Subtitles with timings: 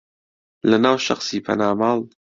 [0.69, 1.99] لەناو شەخسی پەنا ماڵ